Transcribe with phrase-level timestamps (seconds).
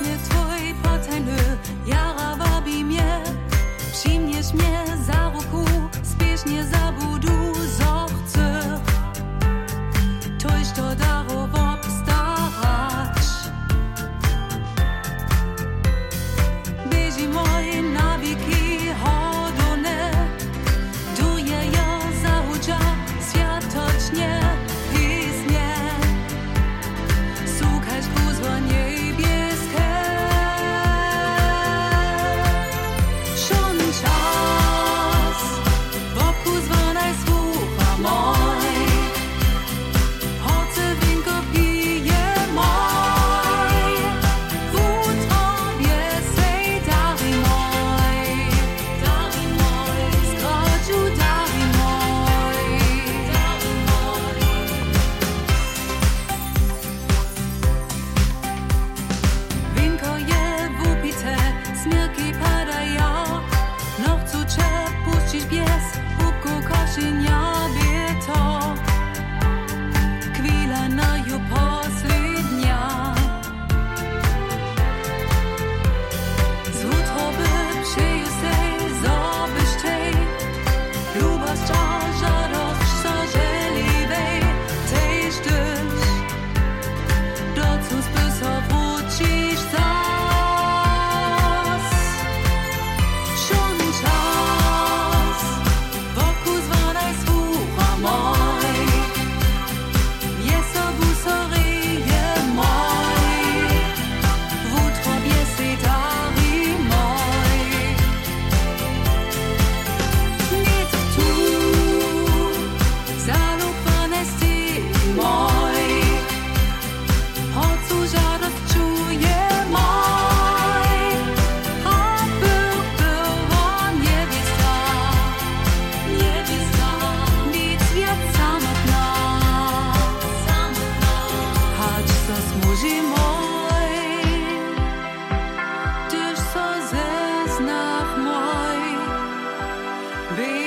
[0.00, 0.39] mnie twój